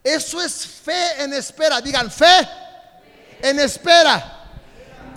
[0.04, 1.80] Eso es fe en espera.
[1.80, 2.48] Digan, fe
[3.42, 4.37] en espera.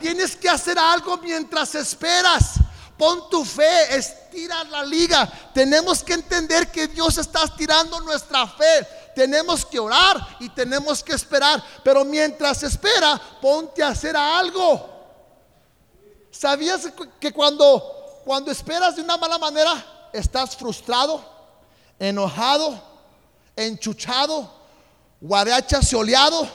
[0.02, 2.56] Tienes que hacer algo mientras esperas.
[2.98, 5.32] Pon tu fe, estira la liga.
[5.54, 8.88] Tenemos que entender que Dios está estirando nuestra fe.
[9.16, 11.64] Tenemos que orar y tenemos que esperar.
[11.84, 14.90] Pero mientras espera, ponte a hacer algo.
[16.32, 21.24] ¿Sabías que cuando, cuando esperas de una mala manera, estás frustrado,
[22.00, 22.82] enojado,
[23.56, 24.52] enchuchado,
[25.20, 26.48] guaracha soleado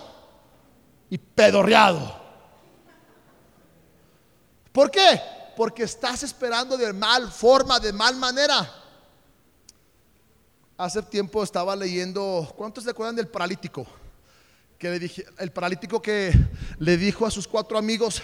[1.11, 2.26] y pedorreado?
[4.77, 5.19] ¿Por qué?
[5.57, 8.71] Porque estás esperando de mal forma, de mal manera.
[10.77, 13.87] Hace tiempo estaba leyendo, ¿cuántos se acuerdan del paralítico?
[14.79, 16.31] Que le dije, el paralítico que
[16.79, 18.21] le dijo a sus cuatro amigos,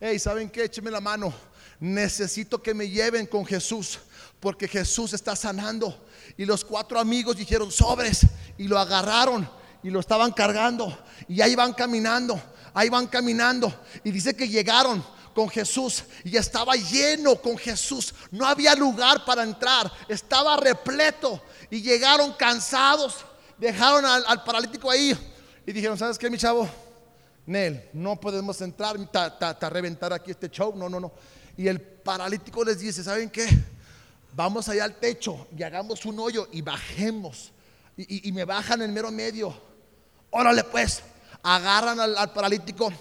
[0.00, 0.64] hey, ¿saben qué?
[0.64, 1.32] Écheme la mano.
[1.78, 4.00] Necesito que me lleven con Jesús,
[4.40, 5.96] porque Jesús está sanando.
[6.36, 8.26] Y los cuatro amigos dijeron, sobres,
[8.58, 9.48] y lo agarraron
[9.80, 10.98] y lo estaban cargando.
[11.28, 12.42] Y ahí van caminando,
[12.74, 13.72] ahí van caminando.
[14.02, 18.14] Y dice que llegaron con Jesús y estaba lleno con Jesús.
[18.30, 23.16] No había lugar para entrar, estaba repleto y llegaron cansados,
[23.58, 25.16] dejaron al, paralítico ahí
[25.66, 26.68] y dijeron, ¿sabes qué, mi chavo?
[27.46, 31.12] Nel, no podemos entrar, a reventar aquí este show, no, no, no.
[31.56, 33.46] Y el paralítico les dice, ¿saben qué?
[34.32, 37.52] Vamos allá al techo y hagamos un hoyo y bajemos.
[37.96, 39.54] Y, me bajan en mero medio.
[40.30, 41.00] Órale pues,
[41.44, 42.92] agarran al paralítico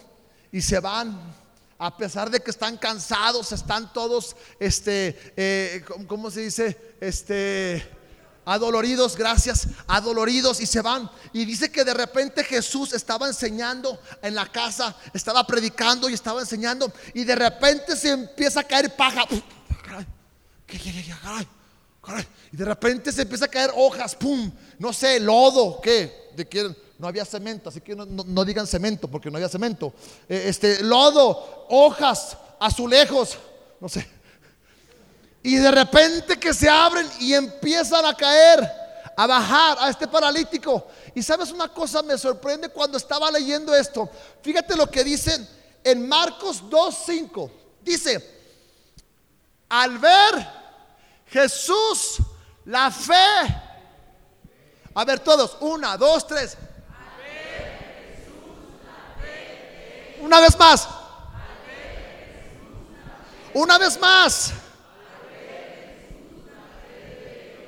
[0.51, 1.42] y se van
[1.77, 6.95] a pesar de que están cansados, están todos, este, eh, ¿cómo se dice?
[7.01, 7.85] Este,
[8.45, 11.09] adoloridos, gracias, adoloridos y se van.
[11.31, 16.41] Y dice que de repente Jesús estaba enseñando en la casa, estaba predicando y estaba
[16.41, 19.23] enseñando y de repente se empieza a caer paja.
[22.51, 26.31] Y de repente se empieza a caer hojas, pum, no sé, lodo, ¿qué?
[26.35, 26.75] ¿De qué?
[27.03, 29.93] no había cemento, así que no, digan cemento porque no había cemento.
[30.29, 33.37] Eh, este, lodo, hojas, azulejos,
[33.81, 34.07] no sé.
[35.43, 38.65] Y de repente que se abren y empiezan a caer,
[39.17, 40.87] a bajar a este paralítico.
[41.13, 44.09] Y sabes una cosa, me sorprende cuando estaba leyendo esto.
[44.41, 45.45] Fíjate lo que dice
[45.83, 47.51] en Marcos 2.5.
[47.81, 48.39] Dice,
[49.67, 50.62] al ver
[51.33, 52.17] Jesús
[52.65, 53.13] la fe.
[54.93, 56.55] A ver todos, una, dos, tres.
[60.21, 60.87] Una vez más.
[63.55, 64.51] Una vez más.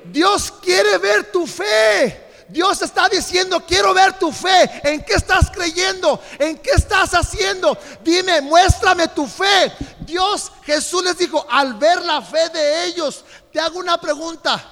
[0.04, 2.26] Dios quiere ver tu fe.
[2.48, 4.70] Dios está diciendo, quiero ver tu fe.
[4.84, 6.20] ¿En qué estás creyendo?
[6.38, 7.76] ¿En qué estás haciendo?
[8.04, 9.72] Dime, muéstrame tu fe.
[10.00, 13.24] Dios, Jesús les dijo, al ver la fe de ellos,
[13.56, 14.62] te hago una pregunta.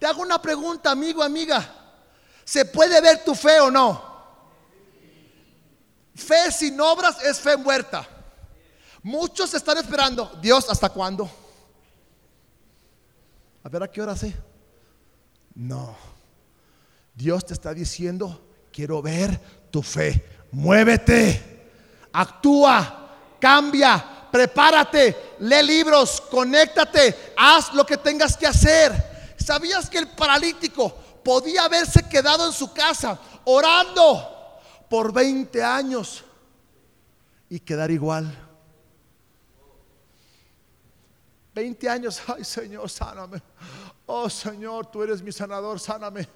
[0.00, 1.64] Te hago una pregunta, amigo, amiga.
[2.44, 4.02] ¿Se puede ver tu fe o no?
[6.12, 8.04] Fe sin obras es fe muerta.
[9.04, 11.30] Muchos están esperando, Dios, ¿hasta cuándo?
[13.62, 14.34] A ver a qué hora sé.
[15.54, 15.96] No.
[17.14, 20.46] Dios te está diciendo, quiero ver tu fe.
[20.50, 21.70] Muévete,
[22.12, 29.34] actúa, cambia, prepárate, lee libros, conéctate, haz lo que tengas que hacer.
[29.36, 30.94] ¿Sabías que el paralítico
[31.24, 34.34] podía haberse quedado en su casa orando?
[34.88, 36.24] por 20 años
[37.48, 38.34] y quedar igual.
[41.54, 43.42] 20 años, ay Señor, sáname.
[44.06, 46.28] Oh Señor, tú eres mi sanador, sáname.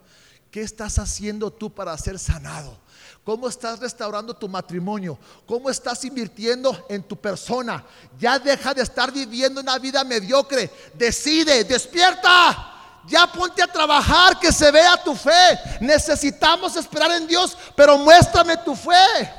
[0.51, 2.77] ¿Qué estás haciendo tú para ser sanado?
[3.25, 5.19] ¿Cómo estás restaurando tu matrimonio?
[5.47, 7.85] ¿Cómo estás invirtiendo en tu persona?
[8.19, 10.71] Ya deja de estar viviendo una vida mediocre.
[10.95, 12.67] Decide, despierta.
[13.07, 15.59] Ya ponte a trabajar, que se vea tu fe.
[15.81, 19.33] Necesitamos esperar en Dios, pero muéstrame tu fe.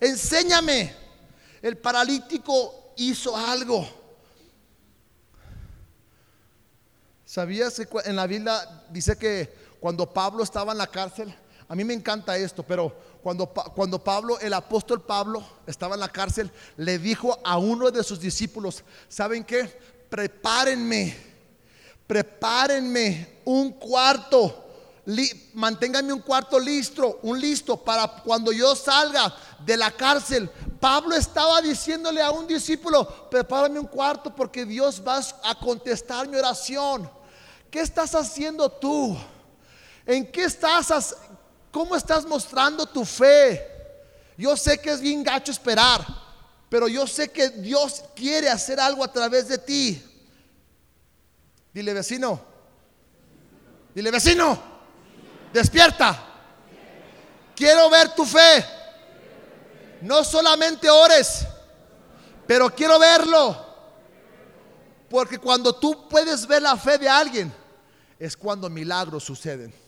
[0.00, 0.94] Enséñame.
[1.60, 3.86] El paralítico hizo algo.
[7.24, 11.34] ¿Sabías en la Biblia dice que cuando Pablo estaba en la cárcel,
[11.70, 16.08] A mí me encanta esto, pero cuando, cuando Pablo, el apóstol Pablo, estaba en la
[16.08, 19.78] cárcel, le dijo a uno de sus discípulos, ¿saben qué?
[20.08, 21.14] Prepárenme,
[22.06, 24.68] prepárenme un cuarto
[25.54, 30.50] manténganme un cuarto listo, un listo para cuando yo salga de la cárcel.
[30.78, 36.36] Pablo estaba diciéndole a un discípulo, prepárame un cuarto porque Dios va a contestar mi
[36.36, 37.10] oración.
[37.70, 39.16] ¿Qué estás haciendo tú?
[40.08, 41.14] ¿En qué estás?
[41.70, 43.62] ¿Cómo estás mostrando tu fe?
[44.38, 46.02] Yo sé que es bien gacho esperar,
[46.70, 50.02] pero yo sé que Dios quiere hacer algo a través de ti.
[51.74, 52.40] Dile vecino,
[53.94, 54.58] dile vecino.
[55.52, 56.24] Despierta.
[57.54, 58.64] Quiero ver tu fe.
[60.00, 61.44] No solamente ores,
[62.46, 63.66] pero quiero verlo.
[65.10, 67.52] Porque cuando tú puedes ver la fe de alguien,
[68.18, 69.87] es cuando milagros suceden.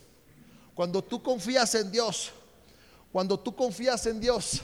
[0.80, 2.30] Cuando tú confías en Dios,
[3.12, 4.62] cuando tú confías en Dios,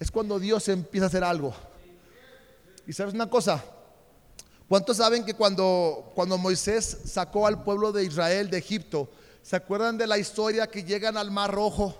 [0.00, 1.54] es cuando Dios empieza a hacer algo.
[2.88, 3.64] Y sabes una cosa,
[4.68, 9.08] ¿cuántos saben que cuando, cuando Moisés sacó al pueblo de Israel de Egipto,
[9.44, 11.96] ¿Se acuerdan de la historia que llegan al Mar Rojo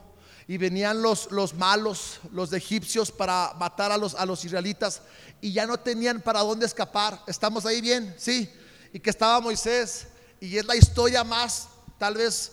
[0.49, 5.01] y venían los, los malos, los egipcios, para matar a los, a los israelitas
[5.41, 7.23] y ya no tenían para dónde escapar?
[7.29, 8.17] ¿Estamos ahí bien?
[8.19, 8.53] Sí.
[8.93, 10.09] Y que estaba Moisés
[10.41, 11.69] y es la historia más,
[12.01, 12.51] tal vez,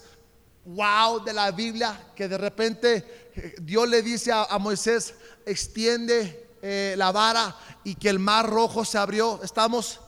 [0.65, 5.13] wow de la Biblia, que de repente eh, Dios le dice a, Moisés,
[5.45, 9.39] extiende eh, la vara y que el mar rojo se abrió.
[9.43, 9.99] ¿Estamos?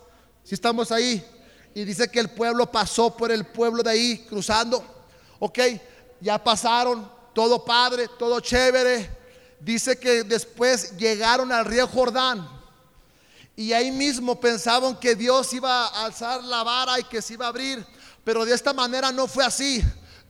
[0.44, 1.26] Si estamos ahí
[1.74, 4.84] y dice que el pueblo pasó por el pueblo de ahí cruzando.
[5.40, 5.60] Ok,
[6.20, 9.10] ya pasaron, todo padre, todo chévere.
[9.60, 12.48] Dice que después llegaron al río Jordán.
[13.56, 17.46] Y ahí mismo pensaban que Dios iba a alzar la vara y que se iba
[17.46, 17.86] a abrir.
[18.24, 19.84] Pero de esta manera no fue así.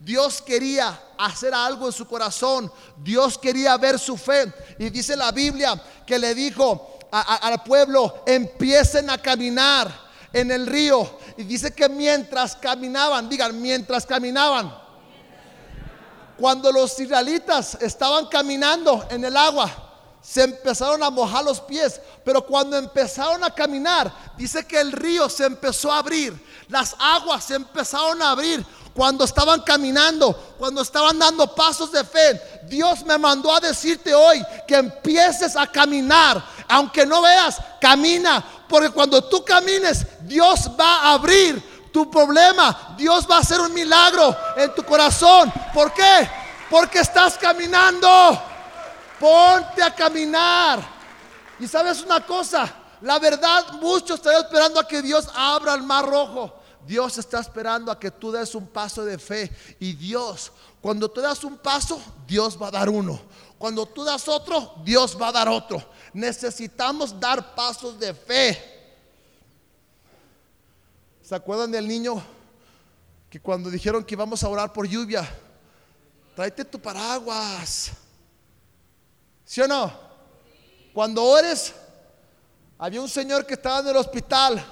[0.03, 2.69] Dios quería hacer algo en su corazón.
[2.97, 4.51] Dios quería ver su fe.
[4.77, 9.89] Y dice la Biblia que le dijo al pueblo, empiecen a caminar
[10.33, 11.19] en el río.
[11.37, 14.75] Y dice que mientras caminaban, digan, mientras caminaban,
[16.37, 19.82] cuando los israelitas estaban caminando en el agua,
[20.23, 25.29] se empezaron a mojar los pies, pero cuando empezaron a caminar, dice que el río
[25.29, 26.33] se empezó a abrir,
[26.69, 28.65] las aguas se empezaron a abrir.
[28.95, 34.41] Cuando estaban caminando, cuando estaban dando pasos de fe, Dios me mandó a decirte hoy
[34.67, 41.13] que empieces a caminar, aunque no veas, camina, porque cuando tú camines, Dios va a
[41.13, 42.95] abrir tu problema.
[42.97, 45.51] Dios va a hacer un milagro en tu corazón.
[45.73, 46.29] ¿Por qué?
[46.69, 48.52] Porque estás caminando.
[49.23, 50.83] Ponte a caminar.
[51.57, 56.05] Y sabes una cosa, la verdad, muchos están esperando a que Dios abra el mar
[56.05, 56.53] rojo.
[56.85, 59.49] Dios está esperando a que tú des un paso de fe.
[59.79, 63.17] Y Dios, cuando tú das un paso, Dios va a dar uno.
[63.57, 65.81] Cuando tú das otro, Dios va a dar otro.
[66.11, 68.61] Necesitamos dar pasos de fe.
[71.21, 72.21] ¿Se acuerdan del niño
[73.29, 75.25] que cuando dijeron que íbamos a orar por lluvia,
[76.35, 78.02] tráete tu paraguas?
[79.53, 79.93] ¿Sí o no?
[80.95, 81.75] Cuando ores,
[82.79, 84.65] había un señor que estaba en el hospital,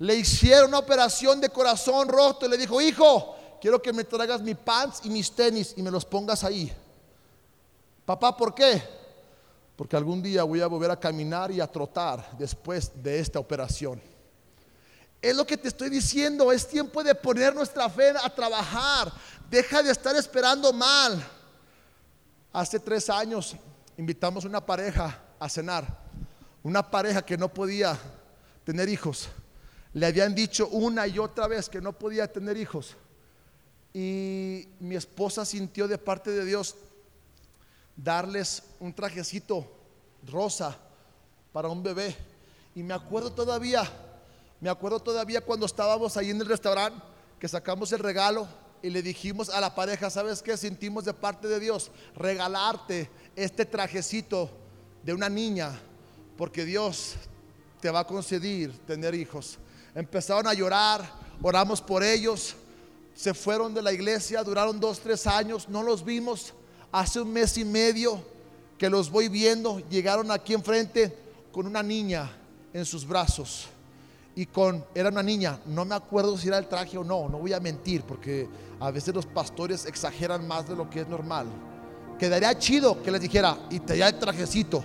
[0.00, 4.42] le hicieron una operación de corazón roto y le dijo, hijo, quiero que me traigas
[4.42, 6.70] mi pants y mis tenis y me los pongas ahí.
[8.04, 8.82] Papá, ¿por qué?
[9.76, 13.98] Porque algún día voy a volver a caminar y a trotar después de esta operación.
[15.22, 19.10] Es lo que te estoy diciendo, es tiempo de poner nuestra fe a trabajar.
[19.48, 21.26] Deja de estar esperando mal.
[22.52, 23.56] Hace tres años
[24.02, 25.86] invitamos una pareja a cenar,
[26.64, 27.96] una pareja que no podía
[28.64, 29.28] tener hijos.
[29.92, 32.96] Le habían dicho una y otra vez que no podía tener hijos.
[33.94, 36.74] Y mi esposa sintió de parte de Dios
[37.94, 39.70] darles un trajecito
[40.26, 40.76] rosa
[41.52, 42.16] para un bebé.
[42.74, 43.88] Y me acuerdo todavía,
[44.60, 47.00] me acuerdo todavía cuando estábamos ahí en el restaurante,
[47.38, 48.48] que sacamos el regalo
[48.82, 50.56] y le dijimos a la pareja, ¿sabes qué?
[50.56, 54.50] Sentimos de parte de Dios regalarte este trajecito
[55.02, 55.78] de una niña,
[56.36, 57.14] porque Dios
[57.80, 59.58] te va a conceder tener hijos.
[59.94, 62.54] Empezaron a llorar, oramos por ellos,
[63.14, 66.54] se fueron de la iglesia, duraron dos, tres años, no los vimos
[66.90, 68.22] hace un mes y medio
[68.78, 71.16] que los voy viendo, llegaron aquí enfrente
[71.50, 72.30] con una niña
[72.72, 73.68] en sus brazos.
[74.34, 77.38] Y con, era una niña, no me acuerdo si era el traje o no, no
[77.38, 78.48] voy a mentir, porque
[78.80, 81.46] a veces los pastores exageran más de lo que es normal.
[82.22, 84.84] Quedaría chido que les dijera, y te da el trajecito.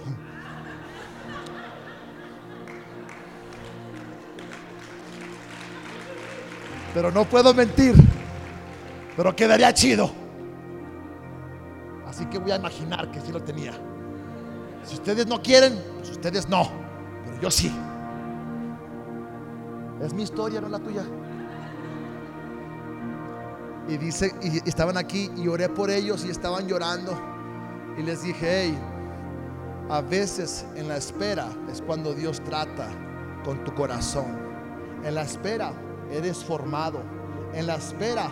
[6.95, 7.93] Pero no puedo mentir,
[9.15, 10.09] pero quedaría chido.
[12.07, 13.73] Así que voy a imaginar que sí lo tenía.
[14.83, 16.67] Si ustedes no quieren, pues ustedes no.
[17.23, 17.71] Pero yo sí.
[20.01, 21.03] Es mi historia, no la tuya.
[23.87, 27.17] Y dice, y estaban aquí y oré por ellos y estaban llorando.
[27.97, 28.77] Y les dije, hey,
[29.89, 32.89] a veces en la espera es cuando Dios trata
[33.45, 34.25] con tu corazón.
[35.03, 35.71] En la espera
[36.11, 37.01] eres formado.
[37.53, 38.29] En la espera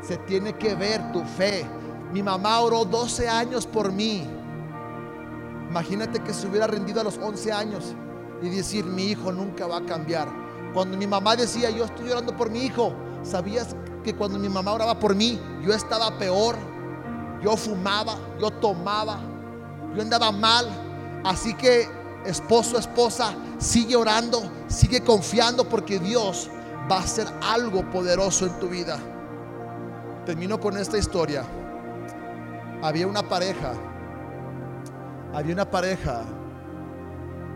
[0.00, 1.66] se tiene que ver tu fe.
[2.12, 4.26] Mi mamá oró 12 años por mí.
[5.68, 7.94] Imagínate que se hubiera rendido a los 11 años
[8.40, 10.28] y decir, mi hijo nunca va a cambiar.
[10.72, 14.72] Cuando mi mamá decía, yo estoy orando por mi hijo, ¿sabías que cuando mi mamá
[14.72, 16.56] oraba por mí, yo estaba peor?
[17.42, 19.18] Yo fumaba, yo tomaba,
[19.94, 20.66] yo andaba mal.
[21.24, 21.88] Así que
[22.24, 26.48] esposo, esposa, sigue orando, sigue confiando porque Dios
[26.90, 28.98] va a hacer algo poderoso en tu vida.
[30.24, 31.44] Termino con esta historia.
[32.82, 33.72] Había una pareja,
[35.32, 36.22] había una pareja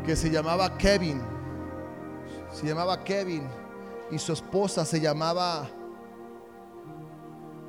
[0.05, 1.21] que se llamaba Kevin,
[2.53, 3.47] se llamaba Kevin
[4.11, 5.69] y su esposa se llamaba,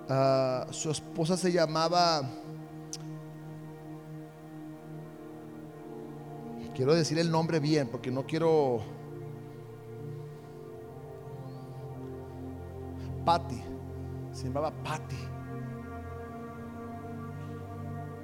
[0.10, 2.22] ah, su esposa se llamaba,
[6.76, 8.82] quiero decir el nombre bien porque no quiero,
[13.26, 13.62] Patty,
[14.34, 15.18] se llamaba Patty.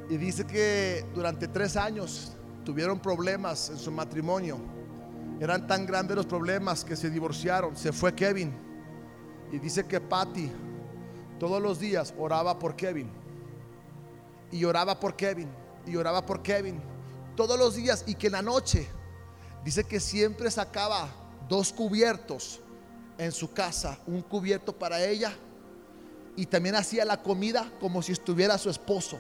[0.10, 4.58] Y dice que durante tres años tuvieron problemas en su matrimonio.
[5.40, 7.76] Eran tan grandes los problemas que se divorciaron.
[7.76, 8.54] Se fue Kevin.
[9.52, 10.52] Y dice que Patty
[11.40, 13.10] todos los días oraba por Kevin.
[14.52, 15.50] Y oraba por Kevin.
[15.86, 16.82] Y oraba por Kevin.
[17.36, 18.04] Todos los días.
[18.08, 18.88] Y que en la noche
[19.64, 21.10] dice que siempre sacaba
[21.50, 22.60] dos cubiertos
[23.18, 24.00] en su casa.
[24.08, 25.34] Un cubierto para ella.
[26.36, 29.20] Y también hacía la comida como si estuviera su esposo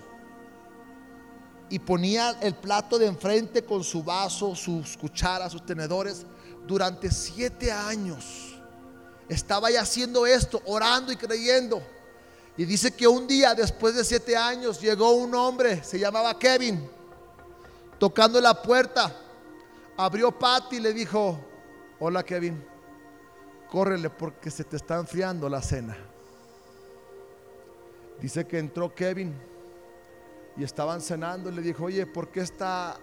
[1.70, 6.26] y ponía el plato de enfrente con su vaso, sus cucharas, sus tenedores,
[6.68, 8.55] durante siete años.
[9.28, 11.82] Estaba ya haciendo esto, orando y creyendo.
[12.58, 16.89] Y dice que un día, después de siete años, llegó un hombre, se llamaba Kevin,
[17.99, 19.14] tocando la puerta.
[19.97, 21.38] Abrió Patty y le dijo,
[21.99, 22.64] hola Kevin,
[23.70, 25.97] córrele porque se te está enfriando la cena.
[28.22, 29.34] Dice que entró Kevin
[30.56, 32.97] y estaban cenando y le dijo, oye, ¿por qué está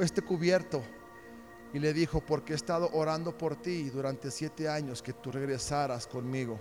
[0.00, 0.82] este cubierto?
[1.74, 6.06] Y le dijo, porque he estado orando por ti durante siete años que tú regresaras
[6.06, 6.58] conmigo.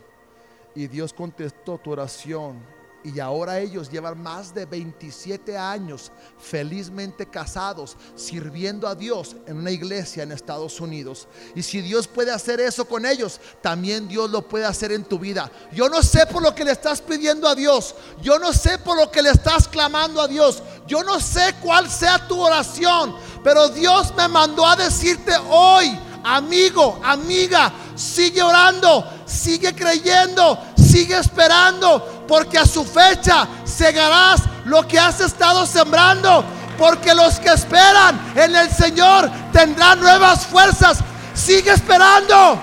[0.76, 7.96] Y Dios contestó tu oración y ahora ellos llevan más de 27 años felizmente casados,
[8.16, 11.28] sirviendo a Dios en una iglesia en Estados Unidos.
[11.54, 15.20] Y si Dios puede hacer eso con ellos, también Dios lo puede hacer en tu
[15.20, 15.52] vida.
[15.72, 17.94] Yo no sé por lo que le estás pidiendo a Dios.
[18.24, 20.64] Yo no sé por lo que le estás clamando a Dios.
[20.88, 23.16] Yo no sé cuál sea tu oración.
[23.44, 32.26] Pero Dios me mandó a decirte hoy, amigo, amiga, sigue orando, sigue creyendo, sigue esperando
[32.28, 36.44] porque a su fecha segarás lo que has estado sembrando,
[36.78, 41.00] porque los que esperan en el Señor tendrán nuevas fuerzas.
[41.34, 42.60] Sigue esperando.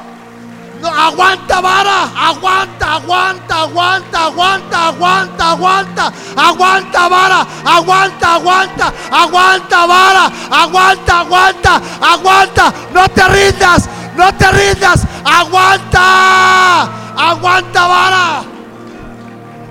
[0.84, 11.20] Aguanta vara, aguanta, aguanta, aguanta, aguanta, aguanta, aguanta, aguanta vara, aguanta, aguanta, aguanta vara, aguanta,
[11.20, 16.82] aguanta, aguanta, no te rindas, no te rindas, aguanta,
[17.16, 18.42] aguanta vara.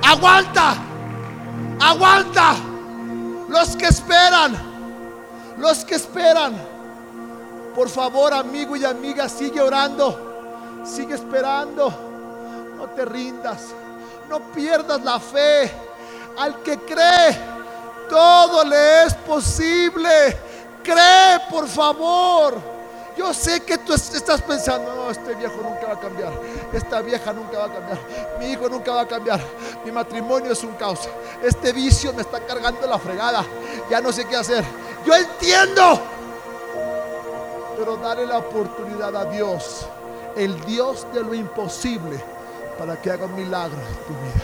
[0.04, 0.76] Aguanta,
[1.80, 2.56] aguanta.
[3.48, 4.58] Los que esperan,
[5.58, 6.54] los que esperan.
[7.76, 11.94] Por favor, amigo y amiga, sigue orando, sigue esperando.
[12.78, 13.68] No te rindas,
[14.28, 15.72] no pierdas la fe.
[16.38, 17.38] Al que cree,
[18.10, 20.10] todo le es posible.
[20.84, 22.71] Cree, por favor.
[23.18, 26.32] Yo sé que tú estás pensando, no, este viejo nunca va a cambiar,
[26.72, 28.00] esta vieja nunca va a cambiar,
[28.40, 29.42] mi hijo nunca va a cambiar,
[29.84, 31.10] mi matrimonio es un caos,
[31.44, 33.44] este vicio me está cargando la fregada,
[33.90, 34.64] ya no sé qué hacer.
[35.06, 36.02] Yo entiendo,
[37.78, 39.86] pero dale la oportunidad a Dios,
[40.38, 42.24] el Dios de lo imposible,
[42.80, 44.42] para que haga un milagro en tu vida.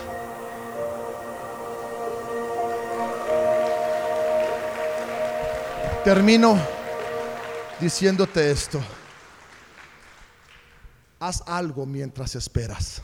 [6.03, 6.76] Termino
[7.79, 8.79] diciéndote esto.
[11.19, 13.01] Haz algo mientras esperas.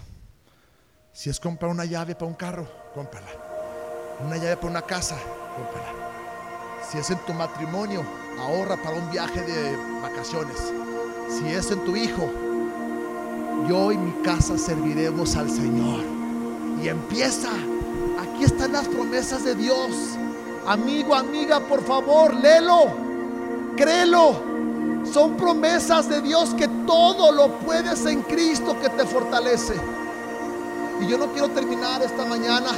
[1.12, 3.28] Si es comprar una llave para un carro, cómprala.
[4.24, 5.18] Una llave para una casa,
[5.56, 6.12] cómprala.
[6.90, 8.04] Si es en tu matrimonio,
[8.40, 10.58] ahorra para un viaje de vacaciones.
[11.30, 12.30] Si es en tu hijo,
[13.68, 16.02] yo y mi casa serviremos al Señor.
[16.82, 17.50] Y empieza.
[18.20, 20.18] Aquí están las promesas de Dios.
[20.68, 22.96] Amigo, amiga, por favor, léelo,
[23.76, 24.53] créelo.
[25.12, 29.76] Son promesas de Dios que todo lo puedes en Cristo que te fortalece.
[31.02, 32.70] Y yo no quiero terminar esta mañana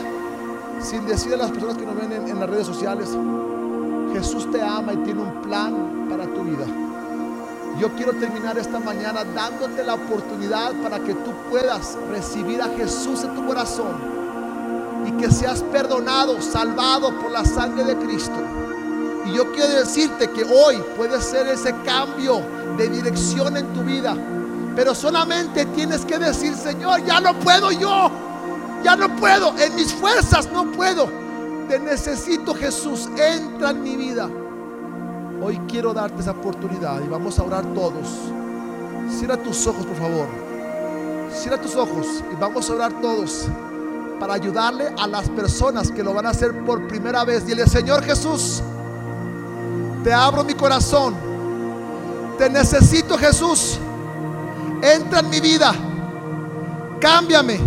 [0.81, 3.09] sin decirle a las personas que nos ven en, en las redes sociales,
[4.13, 6.65] Jesús te ama y tiene un plan para tu vida.
[7.79, 13.23] Yo quiero terminar esta mañana dándote la oportunidad para que tú puedas recibir a Jesús
[13.23, 14.15] en tu corazón
[15.05, 18.35] y que seas perdonado, salvado por la sangre de Cristo.
[19.25, 22.41] Y yo quiero decirte que hoy puede ser ese cambio
[22.77, 24.15] de dirección en tu vida.
[24.75, 28.11] Pero solamente tienes que decir, Señor, ya no puedo yo.
[28.83, 29.57] Ya no puedo.
[29.57, 31.09] En mis fuerzas no puedo.
[31.67, 33.09] Te necesito Jesús.
[33.17, 34.29] Entra en mi vida.
[35.41, 38.07] Hoy quiero darte esa oportunidad y vamos a orar todos.
[39.09, 40.27] Cierra tus ojos, por favor.
[41.33, 43.47] Cierra tus ojos y vamos a orar todos
[44.19, 47.45] para ayudarle a las personas que lo van a hacer por primera vez.
[47.45, 48.63] Dile, Señor Jesús,
[50.05, 51.15] te abro mi corazón.
[52.37, 53.79] Te necesito Jesús.
[54.83, 55.73] Entra en mi vida.
[57.01, 57.59] Cámbiame.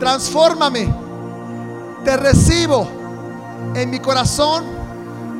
[0.00, 0.92] Transfórmame.
[2.04, 2.88] Te recibo
[3.72, 4.64] en mi corazón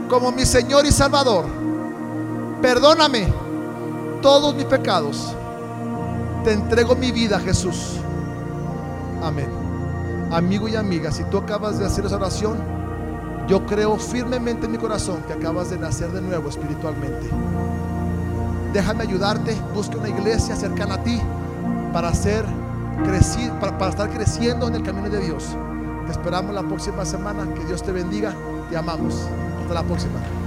[0.08, 1.46] como mi Señor y Salvador.
[2.62, 3.26] Perdóname
[4.22, 5.34] todos mis pecados.
[6.44, 7.96] Te entrego mi vida, Jesús.
[9.20, 9.48] Amén.
[10.30, 12.73] Amigo y amiga, si tú acabas de hacer esa oración,
[13.46, 17.28] yo creo firmemente en mi corazón que acabas de nacer de nuevo espiritualmente.
[18.72, 21.20] Déjame ayudarte, busca una iglesia cercana a ti
[21.92, 22.10] para,
[23.78, 25.56] para estar creciendo en el camino de Dios.
[26.06, 27.52] Te esperamos la próxima semana.
[27.54, 28.34] Que Dios te bendiga.
[28.70, 29.26] Te amamos.
[29.62, 30.43] Hasta la próxima.